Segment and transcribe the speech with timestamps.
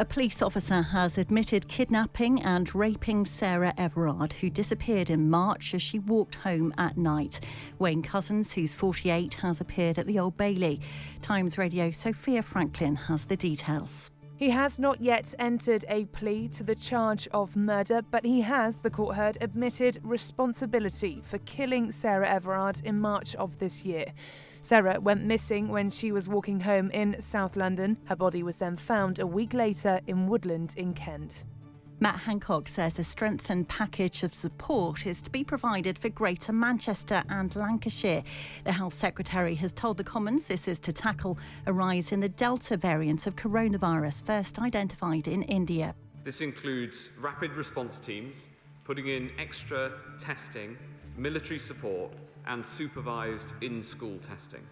[0.00, 5.82] A police officer has admitted kidnapping and raping Sarah Everard, who disappeared in March as
[5.82, 7.38] she walked home at night.
[7.78, 10.80] Wayne Couzens, who's 48, has appeared at the Old Bailey.
[11.20, 14.10] Times Radio Sophia Franklin has the details.
[14.38, 18.78] He has not yet entered a plea to the charge of murder, but he has,
[18.78, 24.06] the court heard, admitted responsibility for killing Sarah Everard in March of this year.
[24.62, 27.96] Sarah went missing when she was walking home in South London.
[28.06, 31.44] Her body was then found a week later in Woodland in Kent.
[32.02, 37.22] Matt Hancock says a strengthened package of support is to be provided for Greater Manchester
[37.28, 38.22] and Lancashire.
[38.64, 42.28] The Health Secretary has told the Commons this is to tackle a rise in the
[42.28, 45.94] Delta variant of coronavirus, first identified in India.
[46.24, 48.48] This includes rapid response teams,
[48.84, 50.78] putting in extra testing,
[51.18, 52.12] military support,
[52.46, 54.62] and supervised in school testing.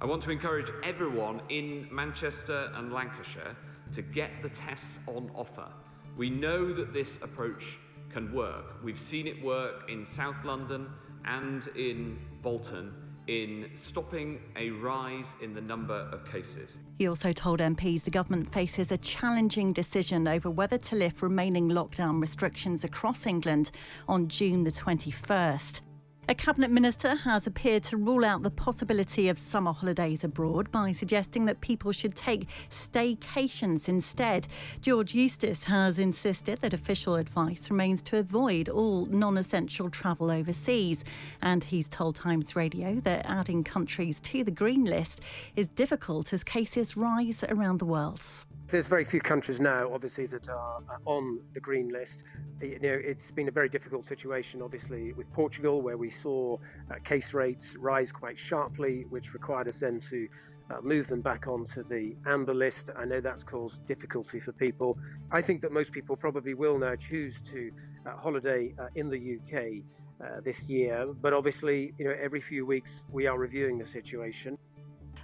[0.00, 3.56] I want to encourage everyone in Manchester and Lancashire
[3.92, 5.68] to get the tests on offer.
[6.16, 7.78] We know that this approach
[8.10, 8.76] can work.
[8.82, 10.90] We've seen it work in South London
[11.24, 12.94] and in Bolton
[13.26, 16.78] in stopping a rise in the number of cases.
[16.98, 21.70] He also told MPs the government faces a challenging decision over whether to lift remaining
[21.70, 23.70] lockdown restrictions across England
[24.06, 25.80] on June the 21st.
[26.26, 30.90] A cabinet minister has appeared to rule out the possibility of summer holidays abroad by
[30.90, 34.48] suggesting that people should take staycations instead.
[34.80, 41.04] George Eustice has insisted that official advice remains to avoid all non essential travel overseas.
[41.42, 45.20] And he's told Times Radio that adding countries to the green list
[45.56, 48.22] is difficult as cases rise around the world.
[48.66, 52.24] There's very few countries now, obviously, that are on the green list.
[52.62, 56.56] You know, it's been a very difficult situation, obviously, with Portugal, where we saw
[56.90, 60.28] uh, case rates rise quite sharply, which required us then to
[60.70, 62.88] uh, move them back onto the amber list.
[62.96, 64.98] I know that's caused difficulty for people.
[65.30, 67.70] I think that most people probably will now choose to
[68.06, 69.84] uh, holiday uh, in the UK
[70.24, 74.56] uh, this year, but obviously, you know, every few weeks we are reviewing the situation.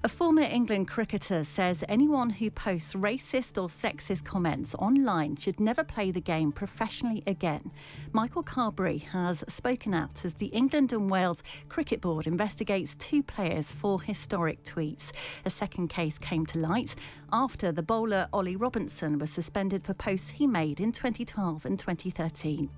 [0.02, 5.84] A former England cricketer says anyone who posts racist or sexist comments online should never
[5.84, 7.70] play the game professionally again.
[8.10, 13.72] Michael Carberry has spoken out as the England and Wales Cricket Board investigates two players
[13.72, 15.12] for historic tweets.
[15.44, 16.94] A second case came to light
[17.30, 22.70] after the bowler Ollie Robinson was suspended for posts he made in 2012 and 2013.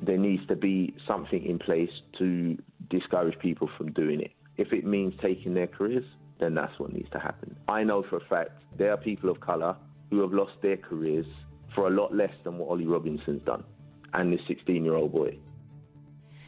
[0.00, 2.56] There needs to be something in place to
[2.88, 4.32] discourage people from doing it.
[4.60, 6.04] If it means taking their careers,
[6.38, 7.56] then that's what needs to happen.
[7.66, 9.74] I know for a fact there are people of colour
[10.10, 11.24] who have lost their careers
[11.74, 13.64] for a lot less than what Ollie Robinson's done
[14.12, 15.38] and this 16 year old boy.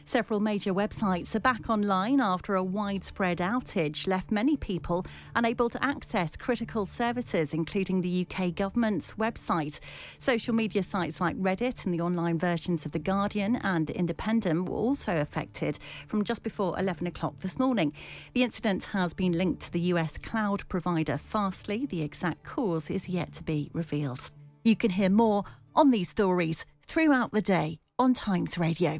[0.05, 5.83] Several major websites are back online after a widespread outage left many people unable to
[5.83, 9.79] access critical services, including the UK government's website.
[10.19, 14.75] Social media sites like Reddit and the online versions of The Guardian and Independent were
[14.75, 17.93] also affected from just before 11 o'clock this morning.
[18.33, 21.85] The incident has been linked to the US cloud provider Fastly.
[21.85, 24.29] The exact cause is yet to be revealed.
[24.63, 28.99] You can hear more on these stories throughout the day on Times Radio.